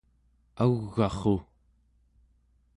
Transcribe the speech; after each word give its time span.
au͡g'arru 0.63 1.35